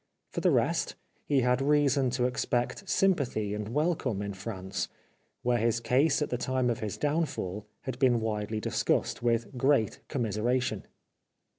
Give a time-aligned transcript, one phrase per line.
[0.31, 0.95] For the rest,
[1.27, 4.87] he had reason to expect sympathy and welcome in France,
[5.43, 9.89] where his case at the time of his downfall had been widely discussed, with general
[10.07, 10.87] commiseration.